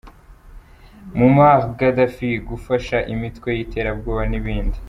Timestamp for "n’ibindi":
4.31-4.77